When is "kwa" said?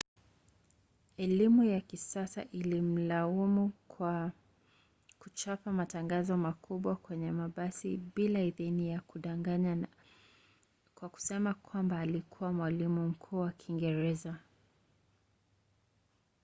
3.87-4.31, 10.95-11.09